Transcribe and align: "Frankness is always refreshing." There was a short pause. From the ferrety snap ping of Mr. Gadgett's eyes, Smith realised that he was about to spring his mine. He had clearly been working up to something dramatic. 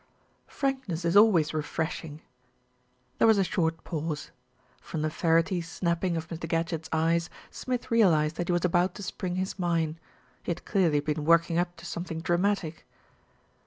"Frankness 0.47 1.05
is 1.05 1.15
always 1.15 1.53
refreshing." 1.53 2.23
There 3.19 3.27
was 3.27 3.37
a 3.37 3.43
short 3.43 3.83
pause. 3.83 4.31
From 4.81 5.03
the 5.03 5.11
ferrety 5.11 5.61
snap 5.61 6.01
ping 6.01 6.17
of 6.17 6.27
Mr. 6.29 6.47
Gadgett's 6.49 6.89
eyes, 6.91 7.29
Smith 7.51 7.91
realised 7.91 8.37
that 8.37 8.47
he 8.47 8.51
was 8.51 8.65
about 8.65 8.95
to 8.95 9.03
spring 9.03 9.35
his 9.35 9.59
mine. 9.59 9.99
He 10.41 10.49
had 10.49 10.65
clearly 10.65 11.01
been 11.01 11.23
working 11.23 11.59
up 11.59 11.75
to 11.75 11.85
something 11.85 12.19
dramatic. 12.19 12.87